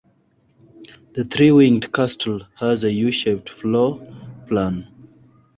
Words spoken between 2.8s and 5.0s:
a U-shaped floor-plan.